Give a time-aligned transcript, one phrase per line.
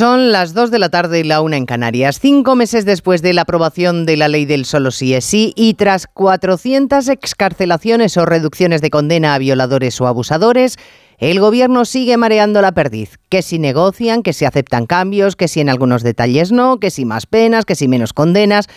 [0.00, 2.20] Son las 2 de la tarde y la una en Canarias.
[2.20, 5.74] Cinco meses después de la aprobación de la ley del solo sí es sí y
[5.74, 10.78] tras 400 excarcelaciones o reducciones de condena a violadores o abusadores,
[11.18, 13.18] el gobierno sigue mareando la perdiz.
[13.28, 17.04] Que si negocian, que si aceptan cambios, que si en algunos detalles no, que si
[17.04, 18.68] más penas, que si menos condenas.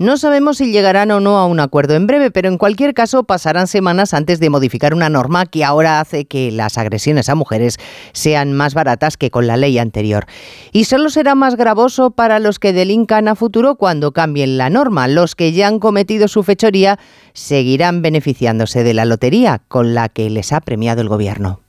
[0.00, 3.24] No sabemos si llegarán o no a un acuerdo en breve, pero en cualquier caso
[3.24, 7.76] pasarán semanas antes de modificar una norma que ahora hace que las agresiones a mujeres
[8.14, 10.24] sean más baratas que con la ley anterior.
[10.72, 15.06] Y solo será más gravoso para los que delincan a futuro cuando cambien la norma.
[15.06, 16.98] Los que ya han cometido su fechoría
[17.34, 21.60] seguirán beneficiándose de la lotería con la que les ha premiado el gobierno.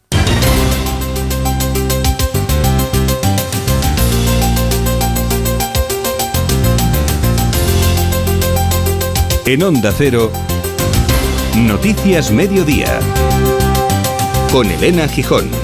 [9.52, 10.32] En Onda Cero,
[11.58, 13.02] Noticias Mediodía,
[14.50, 15.61] con Elena Gijón.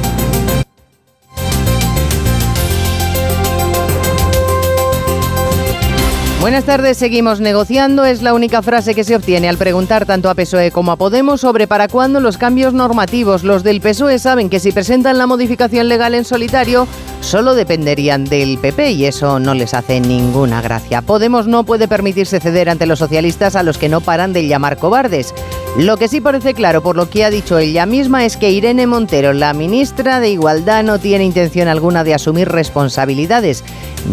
[6.39, 8.05] Buenas tardes, seguimos negociando.
[8.05, 11.41] Es la única frase que se obtiene al preguntar tanto a PSOE como a Podemos
[11.41, 13.43] sobre para cuándo los cambios normativos.
[13.43, 16.87] Los del PSOE saben que si presentan la modificación legal en solitario,
[17.21, 21.01] solo dependerían del PP y eso no les hace ninguna gracia.
[21.01, 24.77] Podemos no puede permitirse ceder ante los socialistas a los que no paran de llamar
[24.77, 25.33] cobardes.
[25.77, 28.87] Lo que sí parece claro por lo que ha dicho ella misma es que Irene
[28.87, 33.63] Montero, la ministra de Igualdad, no tiene intención alguna de asumir responsabilidades.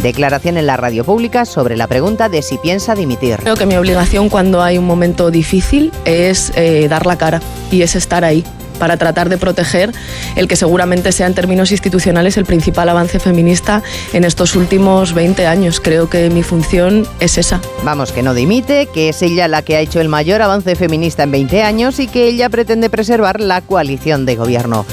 [0.03, 3.37] Declaración en la radio pública sobre la pregunta de si piensa dimitir.
[3.37, 7.81] Creo que mi obligación cuando hay un momento difícil es eh, dar la cara y
[7.81, 8.45] es estar ahí
[8.85, 9.93] para tratar de proteger
[10.37, 13.83] el que seguramente sea en términos institucionales el principal avance feminista
[14.13, 15.81] en estos últimos 20 años.
[15.81, 17.63] Creo que mi función es esa.
[17.83, 21.23] Vamos, que no dimite, que es ella la que ha hecho el mayor avance feminista
[21.23, 24.85] en 20 años y que ella pretende preservar la coalición de gobierno.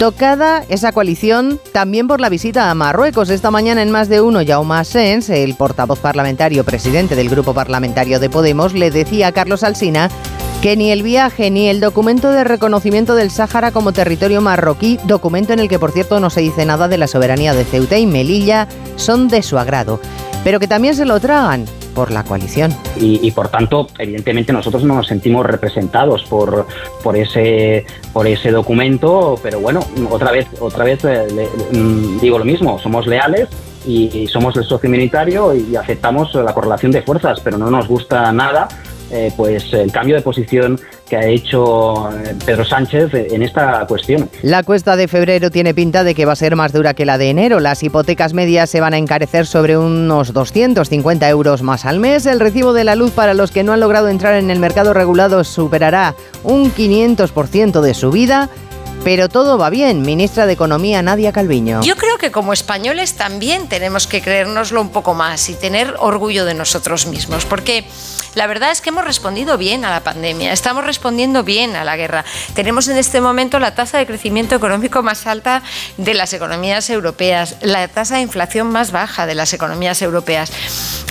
[0.00, 3.30] Tocada esa coalición también por la visita a Marruecos.
[3.30, 8.18] Esta mañana en más de uno, Jaume Sens, el portavoz parlamentario presidente del grupo parlamentario
[8.18, 10.08] de Podemos, le decía a Carlos Alsina
[10.62, 15.52] que ni el viaje ni el documento de reconocimiento del Sáhara como territorio marroquí, documento
[15.52, 18.06] en el que por cierto no se dice nada de la soberanía de Ceuta y
[18.06, 18.66] Melilla,
[18.96, 20.00] son de su agrado,
[20.42, 21.64] pero que también se lo tragan
[21.94, 22.74] por la coalición.
[22.96, 26.66] Y, por tanto, evidentemente nosotros no nos sentimos representados por,
[27.02, 29.80] por, ese, por ese documento, pero bueno,
[30.10, 33.48] otra vez, otra vez eh, mm, digo lo mismo, somos leales
[33.86, 38.30] y, somos el socio militario y aceptamos la correlación de fuerzas, pero no nos gusta
[38.32, 38.68] nada
[39.10, 44.28] eh, pues el cambio de posición que ha hecho eh, Pedro Sánchez en esta cuestión.
[44.42, 47.18] La cuesta de febrero tiene pinta de que va a ser más dura que la
[47.18, 47.60] de enero.
[47.60, 52.26] Las hipotecas medias se van a encarecer sobre unos 250 euros más al mes.
[52.26, 54.92] El recibo de la luz para los que no han logrado entrar en el mercado
[54.92, 58.50] regulado superará un 500% de subida.
[59.04, 61.82] Pero todo va bien, ministra de Economía Nadia Calviño.
[61.82, 66.44] Yo creo que como españoles también tenemos que creérnoslo un poco más y tener orgullo
[66.44, 67.84] de nosotros mismos, porque
[68.34, 71.96] la verdad es que hemos respondido bien a la pandemia, estamos respondiendo bien a la
[71.96, 72.24] guerra.
[72.54, 75.62] Tenemos en este momento la tasa de crecimiento económico más alta
[75.96, 80.52] de las economías europeas, la tasa de inflación más baja de las economías europeas.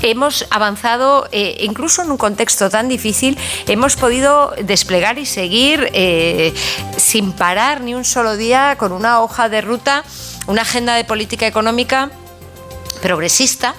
[0.04, 3.38] Hemos avanzado, eh, incluso en un contexto tan difícil,
[3.68, 6.54] hemos podido desplegar y seguir eh,
[6.98, 10.04] sin parar ni un solo día con una hoja de ruta,
[10.48, 12.10] una agenda de política económica
[13.02, 13.76] progresista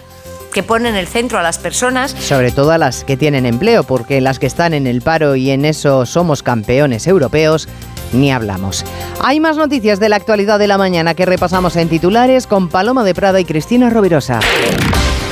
[0.52, 2.12] que pone en el centro a las personas.
[2.12, 5.50] Sobre todo a las que tienen empleo, porque las que están en el paro y
[5.50, 7.68] en eso somos campeones europeos,
[8.12, 8.84] ni hablamos.
[9.20, 13.04] Hay más noticias de la actualidad de la mañana que repasamos en titulares con Paloma
[13.04, 14.40] de Prada y Cristina Rovirosa.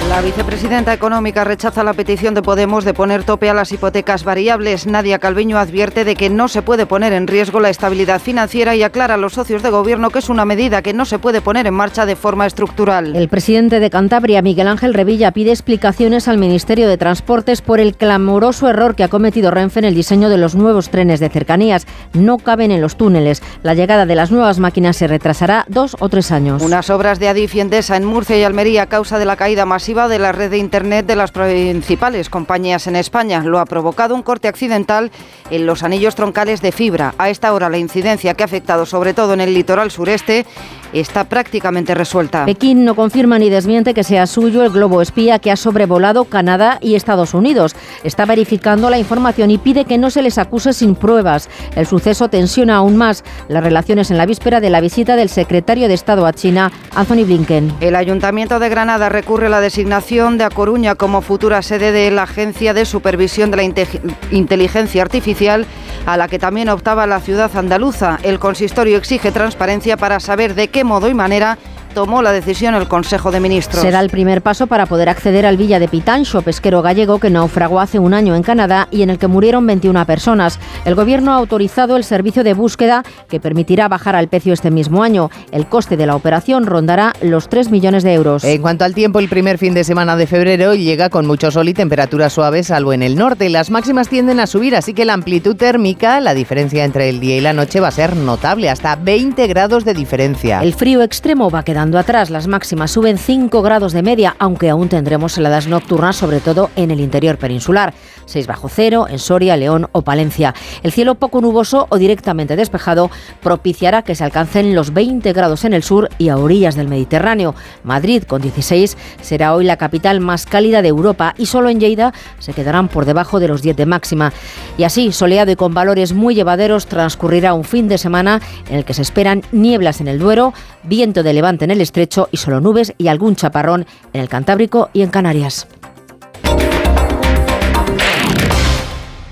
[0.08, 4.86] La vicepresidenta económica rechaza la petición de Podemos de poner tope a las hipotecas variables.
[4.86, 8.84] Nadia Calviño advierte de que no se puede poner en riesgo la estabilidad financiera y
[8.84, 11.66] aclara a los socios de gobierno que es una medida que no se puede poner
[11.66, 13.16] en marcha de forma estructural.
[13.16, 17.96] El presidente de Cantabria, Miguel Ángel Revilla, pide explicaciones al Ministerio de Transportes por el
[17.96, 21.84] clamoroso error que ha cometido Renfe en el diseño de los nuevos trenes de cercanías.
[22.12, 23.42] No caben en los túneles.
[23.64, 26.62] La llegada de las nuevas máquinas se retrasará dos o tres años.
[26.62, 29.66] Unas obras de Adif y Endesa en Murcia y Almería a causa de la caída
[29.66, 33.42] masiva de la red de Internet de las principales compañías en España.
[33.42, 35.10] Lo ha provocado un corte accidental
[35.50, 37.14] en los anillos troncales de fibra.
[37.16, 40.44] A esta hora la incidencia que ha afectado sobre todo en el litoral sureste
[40.92, 42.44] está prácticamente resuelta.
[42.44, 46.78] Pekín no confirma ni desmiente que sea suyo el globo espía que ha sobrevolado Canadá
[46.80, 47.74] y Estados Unidos.
[48.04, 51.48] Está verificando la información y pide que no se les acuse sin pruebas.
[51.74, 55.88] El suceso tensiona aún más las relaciones en la víspera de la visita del secretario
[55.88, 57.72] de Estado a China, Anthony Blinken.
[57.80, 62.10] El Ayuntamiento de Granada recurre a la designación de A Coruña como futura sede de
[62.10, 63.96] la Agencia de Supervisión de la
[64.30, 65.66] Inteligencia Artificial,
[66.06, 68.18] a la que también optaba la ciudad andaluza.
[68.22, 71.58] El consistorio exige transparencia para saber de qué modo y manera
[71.96, 73.80] tomó la decisión el Consejo de Ministros.
[73.80, 77.80] Será el primer paso para poder acceder al Villa de Pitancho, pesquero gallego que naufragó
[77.80, 80.60] hace un año en Canadá y en el que murieron 21 personas.
[80.84, 85.02] El Gobierno ha autorizado el servicio de búsqueda que permitirá bajar al pecio este mismo
[85.02, 85.30] año.
[85.52, 88.44] El coste de la operación rondará los 3 millones de euros.
[88.44, 91.66] En cuanto al tiempo, el primer fin de semana de febrero llega con mucho sol
[91.70, 93.48] y temperaturas suaves, salvo en el norte.
[93.48, 97.38] Las máximas tienden a subir, así que la amplitud térmica, la diferencia entre el día
[97.38, 100.60] y la noche va a ser notable, hasta 20 grados de diferencia.
[100.60, 104.88] El frío extremo va quedando atrás, las máximas suben 5 grados de media, aunque aún
[104.88, 107.94] tendremos heladas nocturnas, sobre todo en el interior peninsular.
[108.26, 110.54] 6 bajo cero en Soria, León o Palencia.
[110.82, 113.10] El cielo poco nuboso o directamente despejado
[113.42, 117.54] propiciará que se alcancen los 20 grados en el sur y a orillas del Mediterráneo.
[117.84, 122.12] Madrid, con 16, será hoy la capital más cálida de Europa y solo en Lleida
[122.38, 124.32] se quedarán por debajo de los 10 de máxima.
[124.76, 128.84] Y así, soleado y con valores muy llevaderos, transcurrirá un fin de semana en el
[128.84, 130.52] que se esperan nieblas en el Duero,
[130.82, 134.90] viento de levante en el estrecho y solo nubes y algún chaparrón en el Cantábrico
[134.92, 135.66] y en Canarias.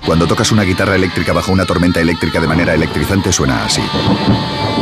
[0.05, 3.81] Cuando tocas una guitarra eléctrica bajo una tormenta eléctrica de manera electrizante suena así.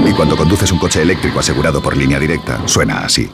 [0.06, 3.32] Y cuando conduces un coche eléctrico asegurado por línea directa, suena así.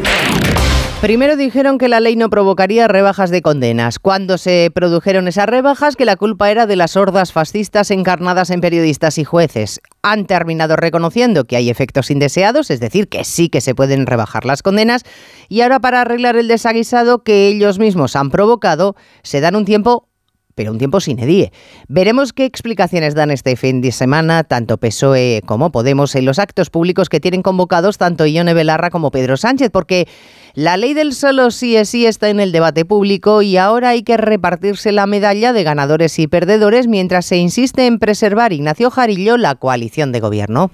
[1.02, 3.98] Primero dijeron que la ley no provocaría rebajas de condenas.
[3.98, 8.60] Cuando se produjeron esas rebajas, que la culpa era de las hordas fascistas encarnadas en
[8.60, 9.80] periodistas y jueces.
[10.02, 14.44] Han terminado reconociendo que hay efectos indeseados, es decir, que sí que se pueden rebajar
[14.44, 15.02] las condenas.
[15.48, 18.94] Y ahora, para arreglar el desaguisado que ellos mismos han provocado,
[19.24, 20.06] se dan un tiempo
[20.54, 21.52] pero un tiempo sin edie.
[21.88, 26.70] Veremos qué explicaciones dan este fin de semana tanto PSOE como Podemos en los actos
[26.70, 30.08] públicos que tienen convocados tanto Ione Belarra como Pedro Sánchez, porque
[30.54, 34.02] la ley del solo sí es sí está en el debate público y ahora hay
[34.02, 39.36] que repartirse la medalla de ganadores y perdedores mientras se insiste en preservar Ignacio Jarillo
[39.36, 40.70] la coalición de gobierno.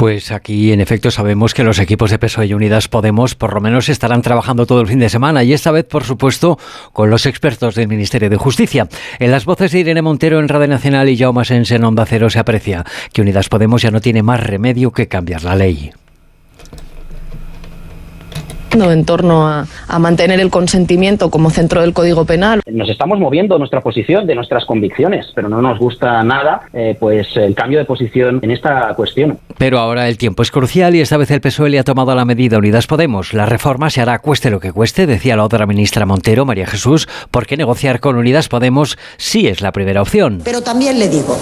[0.00, 3.60] Pues aquí, en efecto, sabemos que los equipos de PSOE y Unidas Podemos por lo
[3.60, 6.58] menos estarán trabajando todo el fin de semana y esta vez, por supuesto,
[6.94, 8.88] con los expertos del Ministerio de Justicia.
[9.18, 12.30] En las voces de Irene Montero en Radio Nacional y Jaume Sense en Onda Cero
[12.30, 15.92] se aprecia que Unidas Podemos ya no tiene más remedio que cambiar la ley
[18.72, 22.60] en torno a, a, mantener el consentimiento como centro del Código Penal.
[22.66, 27.36] Nos estamos moviendo nuestra posición de nuestras convicciones, pero no nos gusta nada eh, pues
[27.36, 29.38] el cambio de posición en esta cuestión.
[29.58, 32.24] Pero ahora el tiempo es crucial y esta vez el PSOE le ha tomado la
[32.24, 33.34] medida Unidas Podemos.
[33.34, 37.08] La reforma se hará cueste lo que cueste, decía la otra ministra Montero, María Jesús,
[37.30, 40.40] porque negociar con Unidas Podemos sí es la primera opción.
[40.44, 41.36] Pero también le digo,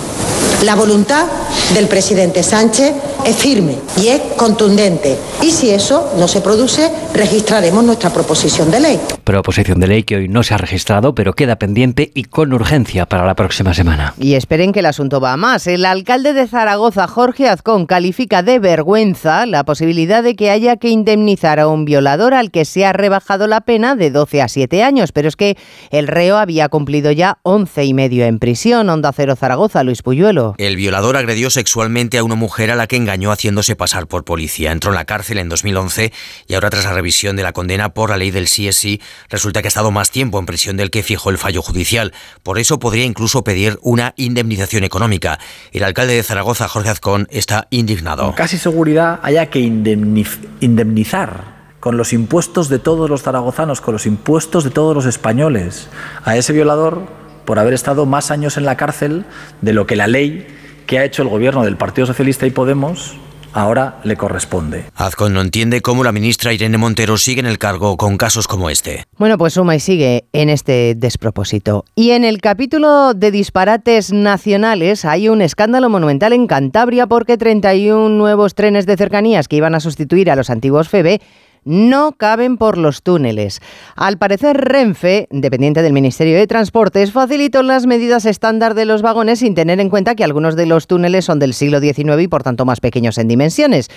[0.64, 1.26] la voluntad
[1.72, 2.92] del presidente Sánchez
[3.24, 5.16] es firme y es contundente.
[5.40, 9.00] Y si eso no se produce, registraremos nuestra proposición de ley.
[9.22, 13.06] Proposición de ley que hoy no se ha registrado, pero queda pendiente y con urgencia
[13.06, 14.14] para la próxima semana.
[14.18, 15.66] Y esperen que el asunto va a más.
[15.66, 20.88] El alcalde de Zaragoza, Jorge Azcón, califica de vergüenza la posibilidad de que haya que
[20.88, 24.82] indemnizar a un violador al que se ha rebajado la pena de 12 a 7
[24.82, 25.12] años.
[25.12, 25.56] Pero es que
[25.90, 28.88] el reo había cumplido ya 11 y medio en prisión.
[28.88, 30.47] Onda Cero Zaragoza, Luis Puyuelo.
[30.56, 34.72] El violador agredió sexualmente a una mujer a la que engañó haciéndose pasar por policía.
[34.72, 36.12] Entró en la cárcel en 2011
[36.46, 39.66] y ahora tras la revisión de la condena por la ley del CSI resulta que
[39.66, 42.12] ha estado más tiempo en prisión del que fijó el fallo judicial.
[42.42, 45.38] Por eso podría incluso pedir una indemnización económica.
[45.72, 48.24] El alcalde de Zaragoza, Jorge Azcón, está indignado.
[48.24, 54.06] Con casi seguridad haya que indemnizar con los impuestos de todos los zaragozanos, con los
[54.06, 55.88] impuestos de todos los españoles,
[56.24, 57.06] a ese violador
[57.48, 59.24] por haber estado más años en la cárcel
[59.62, 60.46] de lo que la ley
[60.84, 63.16] que ha hecho el gobierno del Partido Socialista y Podemos
[63.54, 64.84] ahora le corresponde.
[64.94, 68.68] Azcon no entiende cómo la ministra Irene Montero sigue en el cargo con casos como
[68.68, 69.06] este.
[69.16, 71.86] Bueno, pues suma y sigue en este despropósito.
[71.94, 78.10] Y en el capítulo de disparates nacionales hay un escándalo monumental en Cantabria porque 31
[78.10, 81.22] nuevos trenes de cercanías que iban a sustituir a los antiguos FEBE
[81.68, 83.60] no caben por los túneles.
[83.94, 89.40] Al parecer, Renfe, dependiente del Ministerio de Transportes, facilitó las medidas estándar de los vagones
[89.40, 92.42] sin tener en cuenta que algunos de los túneles son del siglo XIX y por
[92.42, 93.88] tanto más pequeños en dimensiones.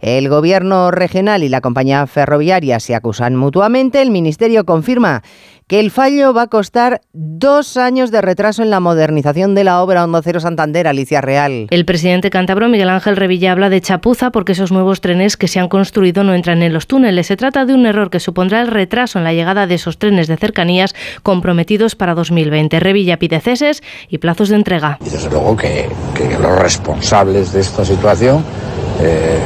[0.00, 4.00] El gobierno regional y la compañía ferroviaria se acusan mutuamente.
[4.00, 5.22] El Ministerio confirma
[5.68, 9.82] que el fallo va a costar dos años de retraso en la modernización de la
[9.82, 11.66] obra Hondo Cero Santander, Alicia Real.
[11.68, 15.60] El presidente cántabro Miguel Ángel Revilla habla de chapuza porque esos nuevos trenes que se
[15.60, 17.26] han construido no entran en los túneles.
[17.26, 20.26] Se trata de un error que supondrá el retraso en la llegada de esos trenes
[20.26, 22.80] de cercanías comprometidos para 2020.
[22.80, 24.98] Revilla pide ceses y plazos de entrega.
[25.04, 28.42] Y desde luego que, que los responsables de esta situación
[29.00, 29.38] eh,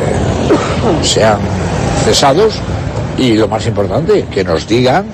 [1.02, 1.38] sean
[2.04, 2.54] cesados
[3.18, 5.04] y lo más importante, que nos digan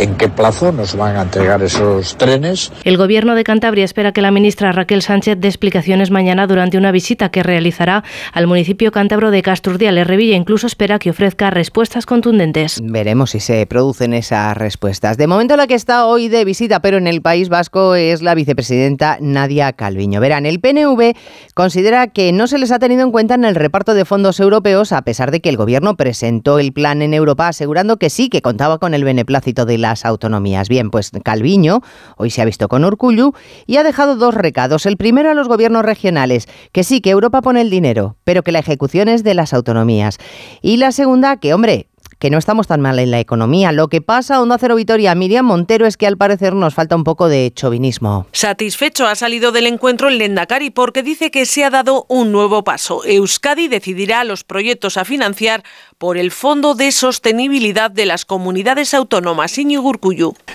[0.00, 2.72] en qué plazo nos van a entregar esos trenes.
[2.84, 6.90] El Gobierno de Cantabria espera que la ministra Raquel Sánchez dé explicaciones mañana durante una
[6.90, 8.02] visita que realizará
[8.32, 10.06] al municipio cántabro de Casturdiales.
[10.06, 12.80] Revilla incluso espera que ofrezca respuestas contundentes.
[12.82, 15.18] Veremos si se producen esas respuestas.
[15.18, 18.34] De momento la que está hoy de visita, pero en el País Vasco, es la
[18.34, 20.20] vicepresidenta Nadia Calviño.
[20.20, 21.14] Verán, el PNV
[21.52, 24.92] considera que no se les ha tenido en cuenta en el reparto de fondos europeos,
[24.92, 28.40] a pesar de que el Gobierno presentó el plan en Europa asegurando que sí, que
[28.40, 30.68] contaba con el beneplácito de la autonomías.
[30.68, 31.82] Bien, pues Calviño
[32.16, 33.32] hoy se ha visto con Urcullu
[33.66, 34.86] y ha dejado dos recados.
[34.86, 38.52] El primero a los gobiernos regionales, que sí, que Europa pone el dinero, pero que
[38.52, 40.18] la ejecución es de las autonomías.
[40.62, 41.89] Y la segunda, que hombre,
[42.20, 43.72] que no estamos tan mal en la economía.
[43.72, 47.02] Lo que pasa, Onda Cero Vitoria, Miriam Montero, es que al parecer nos falta un
[47.02, 48.26] poco de chauvinismo.
[48.32, 52.62] Satisfecho ha salido del encuentro el Lendakari porque dice que se ha dado un nuevo
[52.62, 53.04] paso.
[53.06, 55.64] Euskadi decidirá los proyectos a financiar
[55.96, 59.90] por el Fondo de Sostenibilidad de las Comunidades Autónomas, Iñigo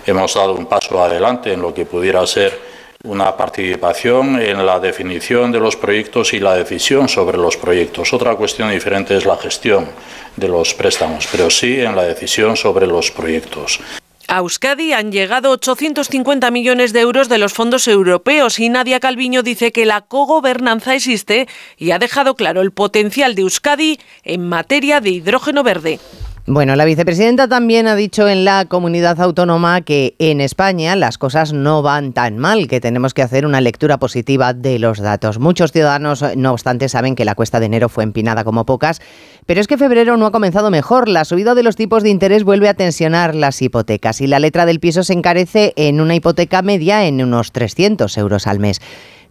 [0.05, 2.74] Hemos dado un paso adelante en lo que pudiera ser
[3.05, 8.13] una participación en la definición de los proyectos y la decisión sobre los proyectos.
[8.13, 9.87] Otra cuestión diferente es la gestión
[10.35, 13.79] de los préstamos, pero sí en la decisión sobre los proyectos.
[14.27, 19.43] A Euskadi han llegado 850 millones de euros de los fondos europeos y Nadia Calviño
[19.43, 21.47] dice que la cogobernanza existe
[21.77, 25.99] y ha dejado claro el potencial de Euskadi en materia de hidrógeno verde.
[26.47, 31.53] Bueno, la vicepresidenta también ha dicho en la comunidad autónoma que en España las cosas
[31.53, 35.39] no van tan mal, que tenemos que hacer una lectura positiva de los datos.
[35.39, 39.01] Muchos ciudadanos, no obstante, saben que la cuesta de enero fue empinada como pocas,
[39.47, 41.09] pero es que febrero no ha comenzado mejor.
[41.09, 44.67] La subida de los tipos de interés vuelve a tensionar las hipotecas y la letra
[44.67, 48.81] del piso se encarece en una hipoteca media en unos 300 euros al mes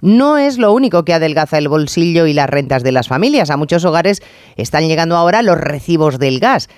[0.00, 3.48] no es lo único que adelgaza el bolsillo y las rentas de las familias.
[3.48, 4.20] A muchos hogares
[4.56, 6.68] están llegando ahora los recibos del gas.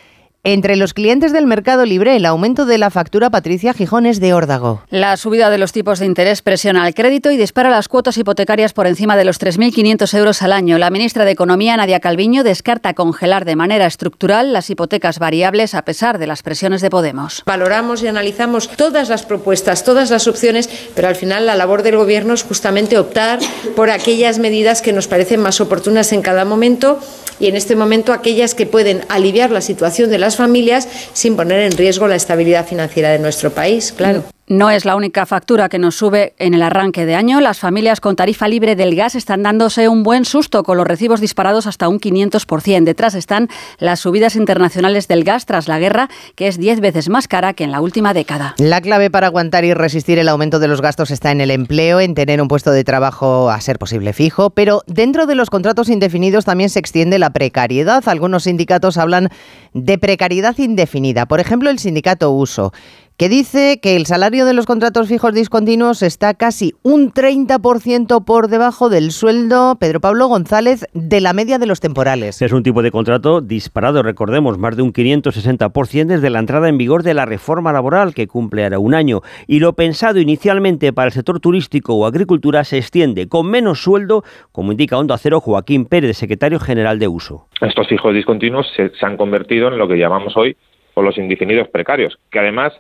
[0.48, 4.80] Entre los clientes del mercado libre, el aumento de la factura Patricia Gijones de Órdago.
[4.90, 8.72] La subida de los tipos de interés presiona el crédito y dispara las cuotas hipotecarias
[8.72, 10.78] por encima de los 3.500 euros al año.
[10.78, 15.82] La ministra de Economía, Nadia Calviño, descarta congelar de manera estructural las hipotecas variables a
[15.82, 17.42] pesar de las presiones de Podemos.
[17.44, 21.96] Valoramos y analizamos todas las propuestas, todas las opciones, pero al final la labor del
[21.96, 23.40] Gobierno es justamente optar
[23.74, 27.00] por aquellas medidas que nos parecen más oportunas en cada momento
[27.38, 31.61] y en este momento aquellas que pueden aliviar la situación de las familias sin poner
[31.61, 34.25] en riesgo la estabilidad financiera de nuestro país, claro.
[34.48, 37.40] No es la única factura que nos sube en el arranque de año.
[37.40, 41.20] Las familias con tarifa libre del gas están dándose un buen susto con los recibos
[41.20, 42.84] disparados hasta un 500%.
[42.84, 43.48] Detrás están
[43.80, 47.64] las subidas internacionales del gas tras la guerra, que es 10 veces más cara que
[47.64, 48.54] en la última década.
[48.58, 51.98] La clave para aguantar y resistir el aumento de los gastos está en el empleo,
[51.98, 55.88] en tener un puesto de trabajo a ser posible fijo, pero dentro de los contratos
[55.88, 58.08] indefinidos también se extiende la precariedad.
[58.08, 59.28] Algunos sindicatos hablan
[59.72, 61.26] de precariedad indefinida.
[61.26, 62.72] Por ejemplo, el sindicato Uso
[63.16, 68.49] que dice que el salario de los contratos fijos discontinuos está casi un 30% por
[68.49, 72.42] debajo del sueldo, Pedro Pablo González, de la media de los temporales.
[72.42, 76.76] Es un tipo de contrato disparado, recordemos, más de un 560% desde la entrada en
[76.76, 79.23] vigor de la reforma laboral que cumple ahora un año.
[79.46, 84.25] Y lo pensado inicialmente para el sector turístico o agricultura se extiende con menos sueldo,
[84.52, 87.46] como indica Onda Cero Joaquín Pérez, secretario general de Uso.
[87.62, 90.54] Estos fijos discontinuos se, se han convertido en lo que llamamos hoy
[90.92, 92.73] o los indefinidos precarios, que además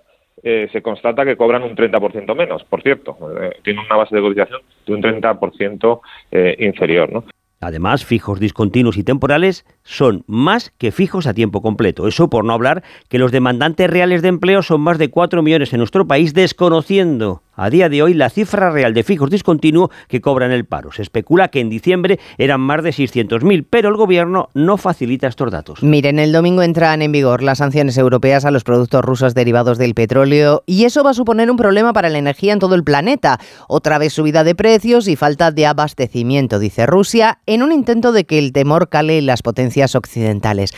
[0.42, 3.16] eh, se constata que cobran un 30% menos, por cierto.
[3.40, 6.00] Eh, tiene una base de cotización de un 30%
[6.30, 7.12] eh, inferior.
[7.12, 7.24] ¿no?
[7.60, 12.06] Además, fijos discontinuos y temporales son más que fijos a tiempo completo.
[12.06, 15.72] Eso por no hablar que los demandantes reales de empleo son más de 4 millones
[15.72, 20.20] en nuestro país, desconociendo a día de hoy la cifra real de fijos discontinuos que
[20.20, 20.92] cobran el paro.
[20.92, 25.50] Se especula que en diciembre eran más de 600.000, pero el gobierno no facilita estos
[25.50, 25.82] datos.
[25.82, 29.94] Miren, el domingo entran en vigor las sanciones europeas a los productos rusos derivados del
[29.94, 33.38] petróleo y eso va a suponer un problema para la energía en todo el planeta.
[33.68, 38.24] Otra vez subida de precios y falta de abastecimiento, dice Rusia, en un intento de
[38.24, 40.72] que el temor cale en las potencias occidentales.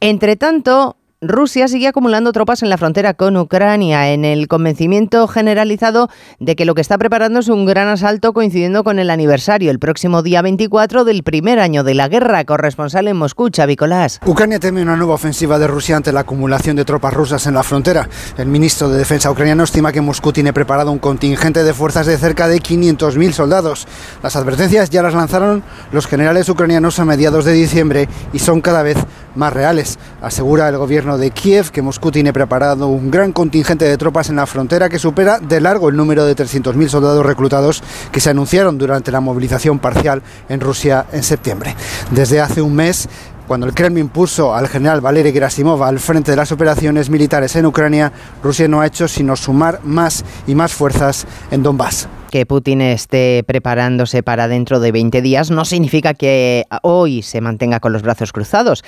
[0.00, 6.08] Entre tanto, Rusia sigue acumulando tropas en la frontera con Ucrania, en el convencimiento generalizado
[6.40, 9.78] de que lo que está preparando es un gran asalto coincidiendo con el aniversario, el
[9.78, 12.44] próximo día 24 del primer año de la guerra.
[12.44, 14.18] Corresponsal en Moscú, Chavicolás.
[14.26, 17.62] Ucrania teme una nueva ofensiva de Rusia ante la acumulación de tropas rusas en la
[17.62, 18.08] frontera.
[18.36, 22.18] El ministro de Defensa ucraniano estima que Moscú tiene preparado un contingente de fuerzas de
[22.18, 23.86] cerca de 500.000 soldados.
[24.24, 25.62] Las advertencias ya las lanzaron
[25.92, 28.96] los generales ucranianos a mediados de diciembre y son cada vez
[29.34, 33.96] más reales, asegura el gobierno de Kiev que Moscú tiene preparado un gran contingente de
[33.96, 38.20] tropas en la frontera que supera de largo el número de 300.000 soldados reclutados que
[38.20, 41.74] se anunciaron durante la movilización parcial en Rusia en septiembre.
[42.10, 43.08] Desde hace un mes
[43.46, 47.66] cuando el Kremlin puso al general Valery Gerasimov al frente de las operaciones militares en
[47.66, 52.80] Ucrania, Rusia no ha hecho sino sumar más y más fuerzas en Donbass que Putin
[52.80, 58.00] esté preparándose para dentro de 20 días no significa que hoy se mantenga con los
[58.00, 58.82] brazos cruzados.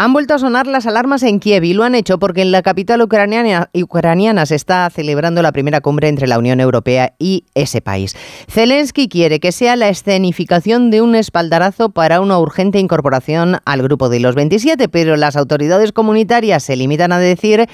[0.00, 2.62] Han vuelto a sonar las alarmas en Kiev y lo han hecho porque en la
[2.62, 7.80] capital ucraniana, ucraniana se está celebrando la primera cumbre entre la Unión Europea y ese
[7.80, 8.14] país.
[8.48, 14.08] Zelensky quiere que sea la escenificación de un espaldarazo para una urgente incorporación al grupo
[14.08, 17.66] de los 27, pero las autoridades comunitarias se limitan a decir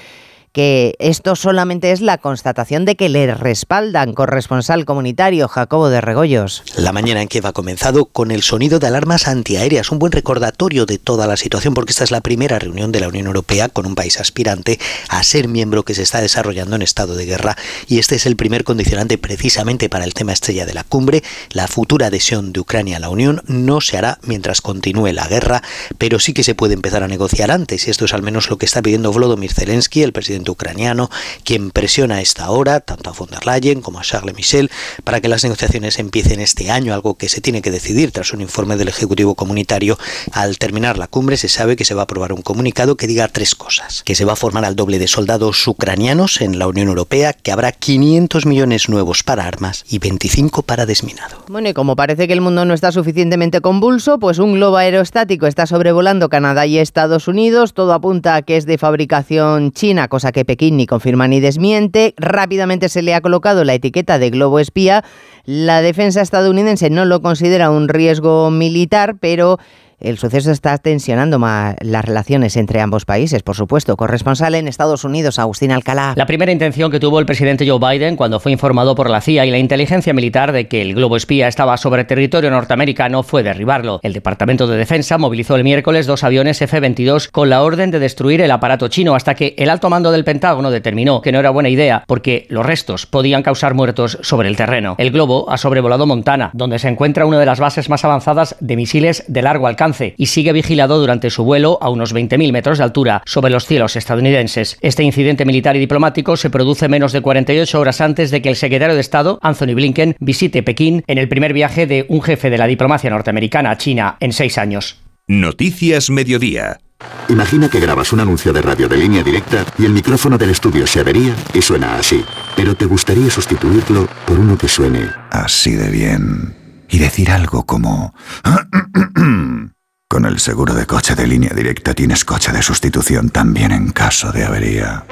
[0.55, 6.63] que esto solamente es la constatación de que le respaldan corresponsal comunitario Jacobo de Regoyos.
[6.77, 10.87] La mañana en Kiev ha comenzado con el sonido de alarmas antiaéreas, un buen recordatorio
[10.87, 13.85] de toda la situación porque esta es la primera reunión de la Unión Europea con
[13.85, 17.57] un país aspirante a ser miembro que se está desarrollando en estado de guerra
[17.89, 21.25] y este es el primer condicionante precisamente para el tema estrella de la cumbre.
[21.51, 25.65] La futura adhesión de Ucrania a la Unión no se hará mientras continúe la guerra,
[25.99, 28.57] pero sí que se puede empezar a negociar antes y esto es al menos lo
[28.57, 31.11] que está pidiendo Volodymyr Zelensky, el presidente ucraniano,
[31.45, 34.71] quien presiona a esta hora tanto a von der Leyen como a Charles Michel
[35.05, 38.41] para que las negociaciones empiecen este año, algo que se tiene que decidir tras un
[38.41, 39.99] informe del Ejecutivo Comunitario.
[40.33, 43.29] Al terminar la cumbre se sabe que se va a aprobar un comunicado que diga
[43.29, 46.89] tres cosas, que se va a formar al doble de soldados ucranianos en la Unión
[46.89, 51.45] Europea, que habrá 500 millones nuevos para armas y 25 para desminado.
[51.49, 55.47] Bueno, y como parece que el mundo no está suficientemente convulso, pues un globo aerostático
[55.47, 60.33] está sobrevolando Canadá y Estados Unidos, todo apunta a que es de fabricación china, cosa
[60.35, 62.13] que Pekín ni confirma ni desmiente.
[62.19, 65.03] Rápidamente se le ha colocado la etiqueta de globo espía.
[65.47, 69.59] La defensa estadounidense no lo considera un riesgo militar, pero
[70.05, 73.97] el suceso está tensionando más las relaciones entre ambos países, por supuesto.
[73.97, 76.13] Corresponsal en Estados Unidos, Agustín Alcalá.
[76.17, 79.47] La primera intención que tuvo el presidente Joe Biden cuando fue informado por la CIA
[79.47, 84.01] y la inteligencia militar de que el globo espía estaba sobre territorio norteamericano fue derribarlo.
[84.03, 88.43] El Departamento de Defensa movilizó el miércoles dos aviones F-22 con la orden de destruir
[88.43, 91.71] el aparato chino hasta que el alto mando del Pentágono determinó que no era buena
[91.71, 94.97] idea porque los restos podían causar muertos sobre el terreno.
[94.99, 98.77] El globo ha sobrevolado Montana, donde se encuentra una de las bases más avanzadas de
[98.77, 102.85] misiles de largo alcance y sigue vigilado durante su vuelo a unos 20.000 metros de
[102.85, 104.79] altura sobre los cielos estadounidenses.
[104.81, 108.57] Este incidente militar y diplomático se produce menos de 48 horas antes de que el
[108.57, 112.59] secretario de Estado, Anthony Blinken, visite Pekín en el primer viaje de un jefe de
[112.59, 114.97] la diplomacia norteamericana a China en seis años.
[115.27, 116.81] Noticias Mediodía.
[117.29, 120.87] Imagina que grabas un anuncio de radio de línea directa y el micrófono del estudio
[120.87, 122.25] se avería y suena así.
[122.57, 126.55] Pero te gustaría sustituirlo por uno que suene así de bien.
[126.89, 128.15] Y decir algo como...
[130.15, 134.31] Con el seguro de coche de línea directa tienes coche de sustitución también en caso
[134.31, 135.05] de avería.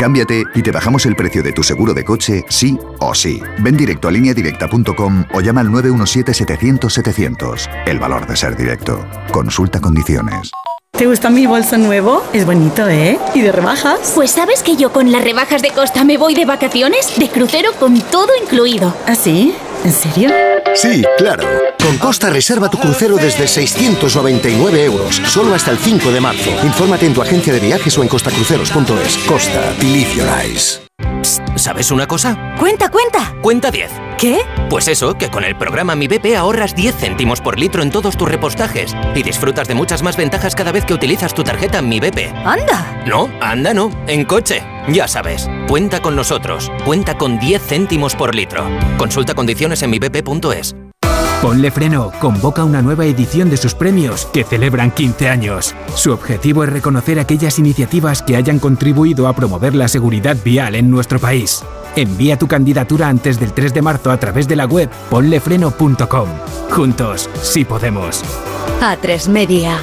[0.00, 3.42] Cámbiate y te bajamos el precio de tu seguro de coche, sí o sí.
[3.58, 7.68] Ven directo a lineadirecta.com o llama al 917-700-700.
[7.84, 9.06] El valor de ser directo.
[9.30, 10.52] Consulta condiciones.
[10.96, 12.24] ¿Te gusta mi bolso nuevo?
[12.32, 13.18] Es bonito, ¿eh?
[13.34, 14.12] ¿Y de rebajas?
[14.14, 17.72] Pues sabes que yo con las rebajas de Costa me voy de vacaciones, de crucero
[17.78, 18.96] con todo incluido.
[19.06, 19.54] ¿Ah, sí?
[19.84, 20.30] ¿En serio?
[20.74, 21.46] Sí, claro.
[21.78, 26.50] Con Costa reserva tu crucero desde 699 euros, solo hasta el 5 de marzo.
[26.64, 29.18] Infórmate en tu agencia de viajes o en costacruceros.es.
[29.18, 31.42] Costa, live your eyes.
[31.56, 32.54] ¿Sabes una cosa?
[32.58, 33.34] Cuenta, cuenta.
[33.42, 33.90] Cuenta 10.
[34.18, 34.40] ¿Qué?
[34.70, 38.16] Pues eso, que con el programa Mi BP ahorras 10 céntimos por litro en todos
[38.16, 42.00] tus repostajes y disfrutas de muchas más ventajas cada vez que utilizas tu tarjeta Mi
[42.00, 42.32] BP.
[42.44, 43.04] ¡Anda!
[43.06, 44.62] No, anda no, en coche.
[44.88, 46.70] Ya sabes, cuenta con nosotros.
[46.84, 48.64] Cuenta con 10 céntimos por litro.
[48.98, 50.76] Consulta condiciones en mibp.es.
[51.46, 55.76] Ponle Freno convoca una nueva edición de sus premios que celebran 15 años.
[55.94, 60.90] Su objetivo es reconocer aquellas iniciativas que hayan contribuido a promover la seguridad vial en
[60.90, 61.62] nuestro país.
[61.94, 66.28] Envía tu candidatura antes del 3 de marzo a través de la web ponlefreno.com.
[66.68, 68.24] Juntos, sí podemos.
[68.80, 69.78] A3 Media.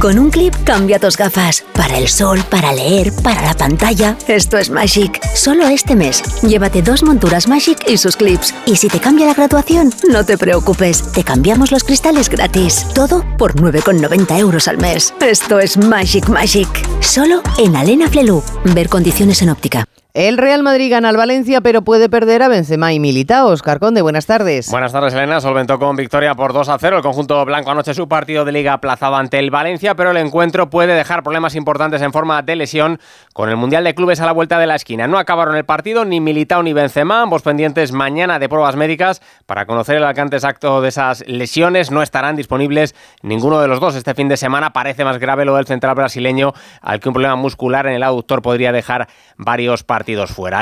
[0.00, 1.62] Con un clip cambia tus gafas.
[1.74, 4.16] Para el sol, para leer, para la pantalla.
[4.28, 5.20] Esto es Magic.
[5.34, 6.22] Solo este mes.
[6.40, 8.54] Llévate dos monturas Magic y sus clips.
[8.64, 11.12] Y si te cambia la graduación, no te preocupes.
[11.12, 12.86] Te cambiamos los cristales gratis.
[12.94, 15.12] Todo por 9,90 euros al mes.
[15.20, 16.68] Esto es Magic Magic.
[17.00, 18.42] Solo en Alena Flelu.
[18.64, 19.89] Ver condiciones en óptica.
[20.12, 23.46] El Real Madrid gana al Valencia, pero puede perder a Benzema y Militao.
[23.46, 24.68] Oscar Conde, buenas tardes.
[24.68, 25.40] Buenas tardes, Elena.
[25.40, 26.96] Solventó con victoria por 2 a 0.
[26.96, 30.68] El conjunto blanco anoche su partido de liga aplazado ante el Valencia, pero el encuentro
[30.68, 32.98] puede dejar problemas importantes en forma de lesión
[33.32, 35.06] con el Mundial de Clubes a la vuelta de la esquina.
[35.06, 39.64] No acabaron el partido ni Militao ni Benzema, ambos pendientes mañana de pruebas médicas para
[39.64, 41.92] conocer el alcance exacto de esas lesiones.
[41.92, 44.72] No estarán disponibles ninguno de los dos este fin de semana.
[44.72, 48.42] Parece más grave lo del central brasileño, al que un problema muscular en el aductor
[48.42, 49.99] podría dejar varios partidos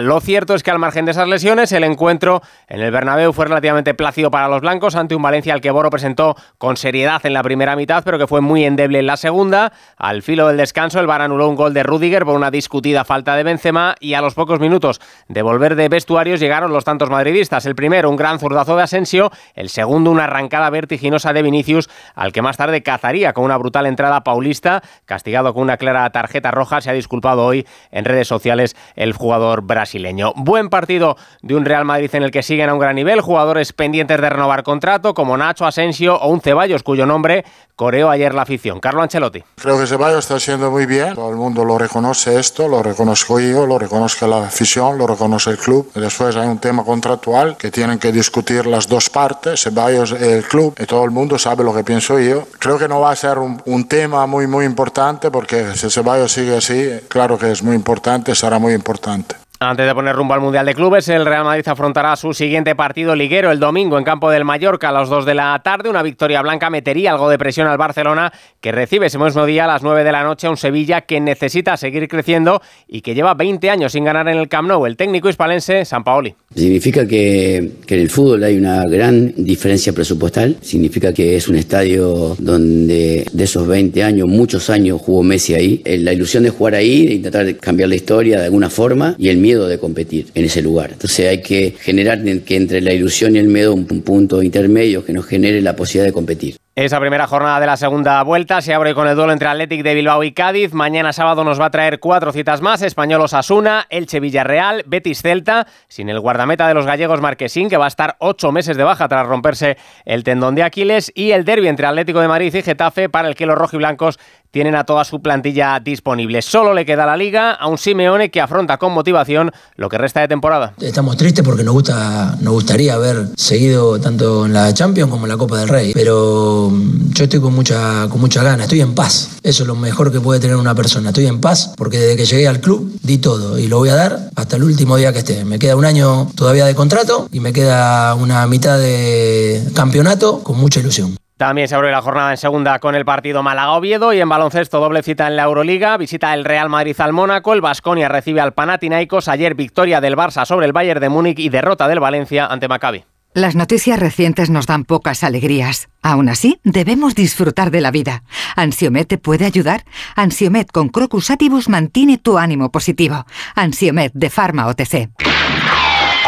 [0.03, 3.45] Lo cierto es que al margen de esas lesiones, el encuentro en el Bernabéu fue
[3.45, 7.33] relativamente plácido para los blancos ante un Valencia al que Boro presentó con seriedad en
[7.33, 9.73] la primera mitad, pero que fue muy endeble en la segunda.
[9.97, 13.37] Al filo del descanso, el Bar anuló un gol de Rudiger por una discutida falta
[13.37, 17.65] de Benzema y a los pocos minutos de volver de vestuarios llegaron los tantos madridistas.
[17.65, 22.33] El primero, un gran zurdazo de Asensio, el segundo, una arrancada vertiginosa de Vinicius, al
[22.33, 26.81] que más tarde cazaría con una brutal entrada paulista, castigado con una clara tarjeta roja.
[26.81, 30.33] Se ha disculpado hoy en redes sociales el jugador jugador brasileño.
[30.37, 33.75] Buen partido de un Real Madrid en el que siguen a un gran nivel, jugadores
[33.75, 37.45] pendientes de renovar contrato como Nacho Asensio o un Ceballos cuyo nombre
[37.79, 38.81] coreó ayer la afición.
[38.81, 39.45] Carlo Ancelotti.
[39.55, 43.39] Creo que Ceballos está haciendo muy bien, todo el mundo lo reconoce esto, lo reconozco
[43.39, 45.89] yo, lo reconozco la afición, lo reconoce el club.
[45.95, 50.43] Después hay un tema contractual que tienen que discutir las dos partes, Ceballos y el
[50.43, 52.49] club, y todo el mundo sabe lo que pienso yo.
[52.59, 56.33] Creo que no va a ser un, un tema muy muy importante porque si Ceballos
[56.33, 59.37] sigue así, claro que es muy importante, será muy importante.
[59.61, 63.17] Antes de poner rumbo al Mundial de Clubes, el Real Madrid afrontará su siguiente partido
[63.17, 65.91] liguero el domingo en campo del Mallorca a las 2 de la tarde.
[65.91, 69.67] Una victoria blanca metería algo de presión al Barcelona, que recibe ese mismo día a
[69.67, 73.35] las 9 de la noche a un Sevilla que necesita seguir creciendo y que lleva
[73.35, 74.87] 20 años sin ganar en el Camp Nou.
[74.87, 76.33] El técnico hispalense, San Paoli.
[76.55, 80.57] Significa que, que en el fútbol hay una gran diferencia presupuestal.
[80.61, 85.83] Significa que es un estadio donde de esos 20 años, muchos años jugó Messi ahí.
[85.85, 89.48] La ilusión de jugar ahí, de intentar cambiar la historia de alguna forma y el
[89.49, 90.91] miedo de competir en ese lugar.
[90.93, 95.15] Entonces hay que generar que entre la ilusión y el miedo un, punto intermedio que
[95.15, 96.57] nos genere la posibilidad de competir.
[96.77, 99.95] Esa primera jornada de la segunda vuelta se abre con el duelo entre Athletic de
[99.95, 100.75] Bilbao y Cádiz.
[100.75, 105.67] Mañana sábado nos va a traer cuatro citas más: Español Osasuna, Elche Villarreal, Betis Celta,
[105.89, 109.09] sin el guardameta de los gallegos Marquesín, que va a estar ocho meses de baja
[109.09, 113.09] tras romperse el tendón de Aquiles, y el derby entre Atlético de Madrid y Getafe,
[113.09, 116.43] para el que los rojiblancos tienen a toda su plantilla disponible.
[116.43, 120.21] Solo le queda la liga a un Simeone que afronta con motivación lo que resta
[120.21, 120.75] de temporada.
[120.81, 125.31] Estamos tristes porque nos, gusta, nos gustaría haber seguido tanto en la Champions como en
[125.31, 128.95] la Copa del Rey, pero mm, yo estoy con mucha, con mucha gana, estoy en
[128.95, 129.39] paz.
[129.43, 131.11] Eso es lo mejor que puede tener una persona.
[131.11, 133.95] Estoy en paz porque desde que llegué al club di todo y lo voy a
[133.95, 135.45] dar hasta el último día que esté.
[135.45, 140.59] Me queda un año todavía de contrato y me queda una mitad de campeonato con
[140.59, 141.17] mucha ilusión.
[141.39, 145.05] También se abre la jornada en segunda con el partido Málaga-Oviedo y en baloncesto doble
[145.05, 145.97] cita en la Euroliga.
[145.97, 149.29] Visita el Real Madrid al Mónaco, el Basconia recibe al Panathinaikos.
[149.29, 153.05] Ayer victoria del Barça sobre el Bayern de Múnich y derrota del Valencia ante Maccabi.
[153.35, 155.89] Las noticias recientes nos dan pocas alegrías.
[156.03, 158.25] Aún así, debemos disfrutar de la vida.
[158.57, 159.85] ¿Ansiomet te puede ayudar?
[160.17, 163.27] Ansiomet con Crocus Atibus mantiene tu ánimo positivo.
[163.55, 165.11] Ansiomet de Pharma OTC.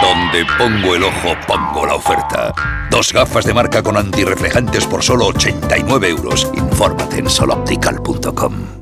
[0.03, 2.53] Donde pongo el ojo, pongo la oferta.
[2.91, 6.51] Dos gafas de marca con antirreflejantes por solo 89 euros.
[6.55, 8.81] Infórmate en soloptical.com.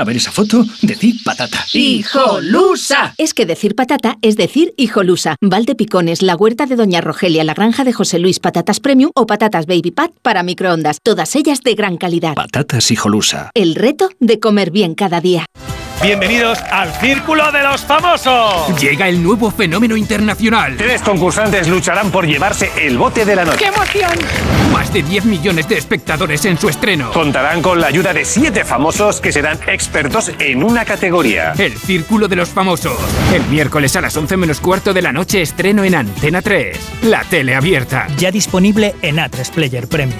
[0.00, 1.66] A ver esa foto, decir patata.
[1.74, 3.14] ¡Hijolusa!
[3.18, 5.36] Es que decir patata es decir hijolusa.
[5.42, 9.26] Valde Picones, la huerta de Doña Rogelia, la granja de José Luis, patatas premium o
[9.26, 11.00] patatas baby pat para microondas.
[11.02, 12.34] Todas ellas de gran calidad.
[12.34, 13.50] Patatas hijolusa.
[13.52, 15.44] El reto de comer bien cada día.
[16.02, 18.80] Bienvenidos al Círculo de los Famosos.
[18.80, 20.74] Llega el nuevo fenómeno internacional.
[20.78, 23.58] Tres concursantes lucharán por llevarse el bote de la noche.
[23.58, 24.10] ¡Qué emoción!
[24.72, 27.12] Más de 10 millones de espectadores en su estreno.
[27.12, 31.52] Contarán con la ayuda de siete famosos que serán expertos en una categoría.
[31.58, 32.96] El Círculo de los Famosos.
[33.34, 36.78] El miércoles a las 11 menos cuarto de la noche estreno en Antena 3.
[37.02, 38.06] La tele abierta.
[38.16, 40.18] Ya disponible en A3 Player Premium.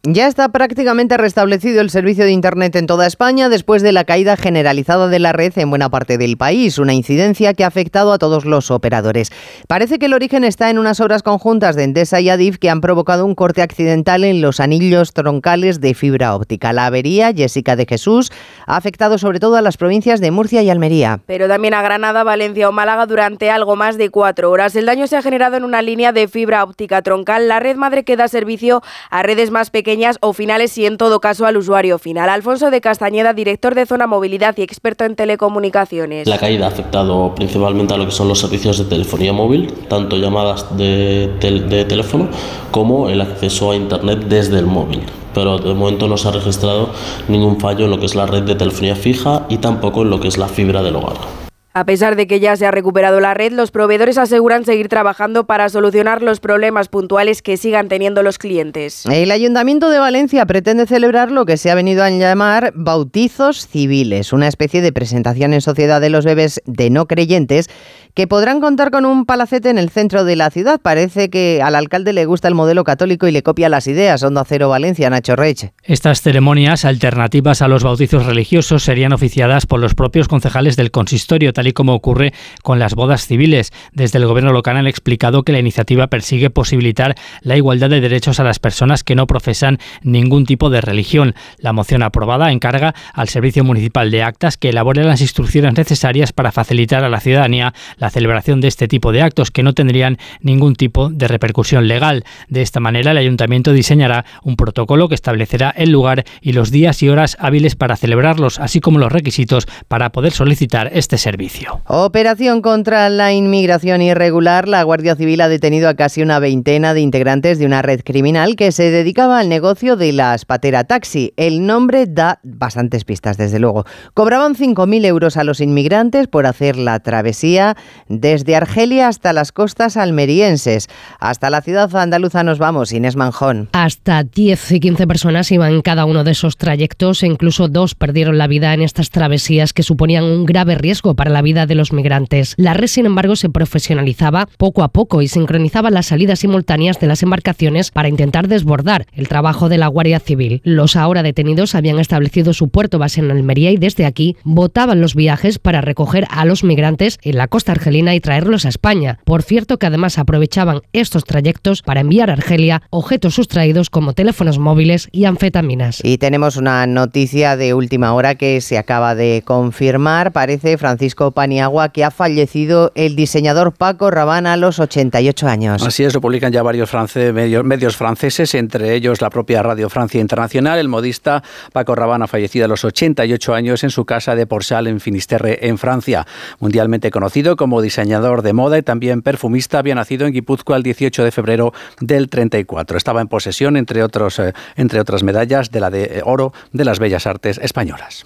[0.04, 4.36] Ya está prácticamente restablecido el servicio de Internet en toda España después de la caída
[4.36, 8.18] generalizada de la red en buena parte del país, una incidencia que ha afectado a
[8.18, 9.32] todos los operadores.
[9.68, 12.82] Parece que el origen está en unas obras conjuntas de Endesa y Adif que han
[12.82, 16.74] provocado un corte accidental en los anillos troncales de fibra óptica.
[16.74, 18.32] La avería, Jessica de Jesús,
[18.66, 21.20] ha afectado sobre todo a las provincias de Murcia y Almería.
[21.28, 24.76] Pero también a Granada, Valencia o Málaga durante algo más de cuatro horas.
[24.76, 27.48] El daño se ha generado en una línea de fibra óptica troncal.
[27.48, 29.91] La red madre que da servicio a redes más pequeñas
[30.22, 32.30] o finales y en todo caso al usuario final.
[32.30, 36.28] Alfonso de Castañeda, director de Zona Movilidad y experto en telecomunicaciones.
[36.28, 40.18] La caída ha afectado principalmente a lo que son los servicios de telefonía móvil, tanto
[40.18, 42.30] llamadas de, de teléfono
[42.72, 45.02] como el acceso a Internet desde el móvil
[45.34, 46.90] pero de momento no se ha registrado
[47.30, 50.20] ningún fallo en lo que es la red de telefonía fija y tampoco en lo
[50.20, 51.41] que es la fibra del hogar.
[51.74, 55.46] A pesar de que ya se ha recuperado la red, los proveedores aseguran seguir trabajando
[55.46, 59.06] para solucionar los problemas puntuales que sigan teniendo los clientes.
[59.06, 64.34] El Ayuntamiento de Valencia pretende celebrar lo que se ha venido a llamar bautizos civiles,
[64.34, 67.70] una especie de presentación en sociedad de los bebés de no creyentes
[68.14, 70.80] que podrán contar con un palacete en el centro de la ciudad.
[70.82, 74.22] Parece que al alcalde le gusta el modelo católico y le copia las ideas.
[74.24, 75.74] Onda Cero Valencia, Nacho Reche.
[75.84, 81.54] Estas ceremonias alternativas a los bautizos religiosos serían oficiadas por los propios concejales del consistorio,
[81.62, 83.72] tal y como ocurre con las bodas civiles.
[83.94, 88.40] Desde el gobierno local han explicado que la iniciativa persigue posibilitar la igualdad de derechos
[88.40, 91.36] a las personas que no profesan ningún tipo de religión.
[91.60, 96.52] La moción aprobada encarga al Servicio Municipal de Actas que elabore las instrucciones necesarias para
[96.52, 100.76] facilitar a la ciudadanía la celebración de este tipo de actos que no tendrían ningún
[100.76, 102.24] tipo de repercusión legal.
[102.48, 107.04] De esta manera, el ayuntamiento diseñará un protocolo que establecerá el lugar y los días
[107.04, 111.51] y horas hábiles para celebrarlos, así como los requisitos para poder solicitar este servicio.
[111.86, 114.68] Operación contra la inmigración irregular.
[114.68, 118.56] La Guardia Civil ha detenido a casi una veintena de integrantes de una red criminal
[118.56, 121.34] que se dedicaba al negocio de las patera taxi.
[121.38, 123.86] El nombre da bastantes pistas, desde luego.
[124.14, 127.76] Cobraban 5.000 euros a los inmigrantes por hacer la travesía
[128.08, 130.88] desde Argelia hasta las costas almerienses.
[131.20, 133.70] Hasta la ciudad andaluza nos vamos, Inés Manjón.
[133.74, 137.96] Hasta 10 y 15 personas iban en cada uno de esos trayectos e incluso dos
[137.96, 141.76] perdieron la vida en estas travesías que suponían un grave riesgo para la vida de
[141.76, 142.54] los migrantes.
[142.58, 147.08] La red, sin embargo, se profesionalizaba poco a poco y sincronizaba las salidas simultáneas de
[147.08, 150.62] las embarcaciones para intentar desbordar el trabajo de la Guardia Civil.
[150.64, 155.16] Los ahora detenidos habían establecido su puerto base en Almería y desde aquí votaban los
[155.16, 159.20] viajes para recoger a los migrantes en la costa argelina y traerlos a España.
[159.26, 164.60] Por cierto que además aprovechaban estos trayectos para enviar a Argelia objetos sustraídos como teléfonos
[164.60, 166.00] móviles y anfetaminas.
[166.04, 170.32] Y tenemos una noticia de última hora que se acaba de confirmar.
[170.32, 175.84] Parece Francisco Paniagua que ha fallecido el diseñador Paco Rabanne a los 88 años.
[175.84, 176.92] Así es, lo publican ya varios
[177.34, 180.80] medios, franceses, entre ellos la propia Radio Francia Internacional.
[180.80, 184.88] El modista Paco Rabanne ha fallecido a los 88 años en su casa de Porchal
[184.88, 186.26] en Finisterre, en Francia.
[186.60, 191.24] Mundialmente conocido como diseñador de moda y también perfumista, había nacido en Guipúzcoa el 18
[191.24, 192.98] de febrero del 34.
[192.98, 197.00] Estaba en posesión, entre, otros, eh, entre otras medallas, de la de oro de las
[197.00, 198.26] Bellas Artes Españolas.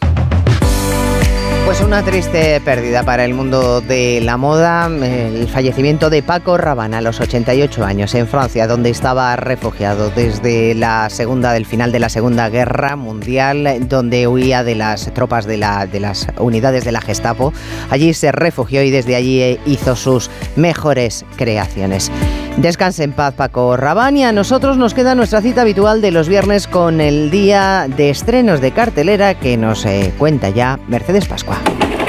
[1.66, 6.98] Pues una triste pérdida para el mundo de la moda, el fallecimiento de Paco Rabanne
[6.98, 12.00] a los 88 años en Francia, donde estaba refugiado desde la segunda del final de
[12.00, 15.58] la Segunda Guerra Mundial, donde huía de las tropas de,
[15.92, 17.52] de las unidades de la Gestapo.
[17.90, 22.12] Allí se refugió y desde allí hizo sus mejores creaciones.
[22.58, 26.30] Descanse en paz Paco Rabanne y a nosotros nos queda nuestra cita habitual de los
[26.30, 31.60] viernes con el día de estrenos de cartelera que nos eh, cuenta ya Mercedes Pascua.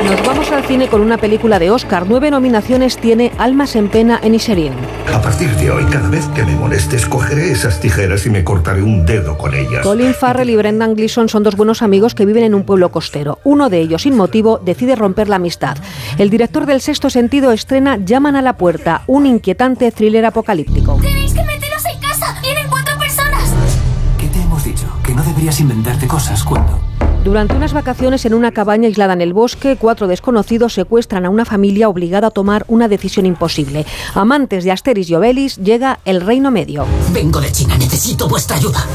[0.04, 2.04] Nos vamos al cine con una película de Oscar.
[2.09, 4.72] Nueve nominaciones tiene Almas en Pena en Iserín.
[5.12, 8.82] A partir de hoy, cada vez que me molestes, cogeré esas tijeras y me cortaré
[8.82, 9.82] un dedo con ellas.
[9.82, 13.40] Colin Farrell y Brendan Gleeson son dos buenos amigos que viven en un pueblo costero.
[13.42, 15.76] Uno de ellos, sin motivo, decide romper la amistad.
[16.18, 20.99] El director del sexto sentido estrena Llaman a la puerta, un inquietante thriller apocalíptico.
[21.01, 22.38] Tenéis que meteros en casa.
[22.42, 23.55] Vienen cuatro personas.
[24.18, 24.87] ¿Qué te hemos dicho?
[25.03, 26.79] Que no deberías inventarte cosas cuando
[27.25, 31.44] Durante unas vacaciones en una cabaña aislada en el bosque, cuatro desconocidos secuestran a una
[31.44, 33.87] familia obligada a tomar una decisión imposible.
[34.14, 36.85] Amantes de Asteris y Obelis, llega el Reino Medio.
[37.12, 38.87] Vengo de China, necesito vuestra ayuda.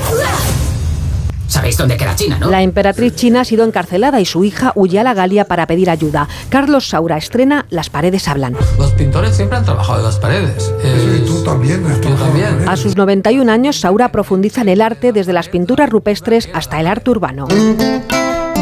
[1.51, 2.49] Sabéis dónde queda China, ¿no?
[2.49, 5.89] La emperatriz china ha sido encarcelada y su hija huye a la Galia para pedir
[5.89, 6.29] ayuda.
[6.47, 8.55] Carlos Saura estrena Las paredes hablan.
[8.77, 10.73] Los pintores siempre han trabajado en las paredes.
[10.81, 12.69] Y tú también, Yo también.
[12.69, 16.87] A sus 91 años, Saura profundiza en el arte desde las pinturas rupestres hasta el
[16.87, 17.47] arte urbano.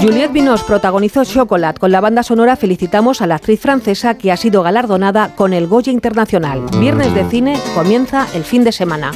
[0.01, 1.77] Juliette Binoche protagonizó Chocolat.
[1.77, 5.67] Con la banda sonora felicitamos a la actriz francesa que ha sido galardonada con el
[5.67, 6.63] Goya Internacional.
[6.79, 9.11] Viernes de cine comienza el fin de semana.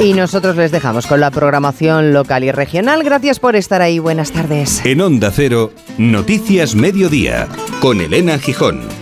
[0.00, 3.02] Y nosotros les dejamos con la programación local y regional.
[3.04, 3.98] Gracias por estar ahí.
[3.98, 4.84] Buenas tardes.
[4.84, 7.46] En Onda Cero, Noticias Mediodía,
[7.80, 9.01] con Elena Gijón.